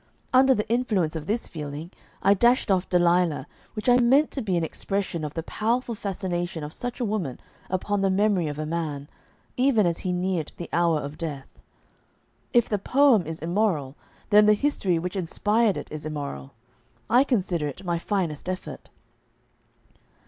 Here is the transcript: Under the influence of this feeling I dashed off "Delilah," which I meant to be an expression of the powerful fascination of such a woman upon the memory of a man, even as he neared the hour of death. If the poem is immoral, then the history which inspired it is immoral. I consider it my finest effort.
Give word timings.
Under 0.33 0.55
the 0.55 0.67
influence 0.67 1.15
of 1.15 1.27
this 1.27 1.47
feeling 1.47 1.91
I 2.23 2.33
dashed 2.33 2.71
off 2.71 2.89
"Delilah," 2.89 3.45
which 3.75 3.87
I 3.87 3.97
meant 3.97 4.31
to 4.31 4.41
be 4.41 4.57
an 4.57 4.63
expression 4.63 5.23
of 5.23 5.35
the 5.35 5.43
powerful 5.43 5.93
fascination 5.93 6.63
of 6.63 6.73
such 6.73 6.99
a 6.99 7.05
woman 7.05 7.39
upon 7.69 8.01
the 8.01 8.09
memory 8.09 8.47
of 8.47 8.57
a 8.57 8.65
man, 8.65 9.07
even 9.57 9.85
as 9.85 9.99
he 9.99 10.11
neared 10.11 10.53
the 10.57 10.69
hour 10.73 10.99
of 10.99 11.19
death. 11.19 11.45
If 12.51 12.67
the 12.67 12.79
poem 12.79 13.27
is 13.27 13.41
immoral, 13.41 13.95
then 14.31 14.47
the 14.47 14.55
history 14.55 14.97
which 14.97 15.15
inspired 15.15 15.77
it 15.77 15.91
is 15.91 16.03
immoral. 16.03 16.55
I 17.07 17.23
consider 17.23 17.67
it 17.67 17.83
my 17.85 17.99
finest 17.99 18.49
effort. 18.49 18.89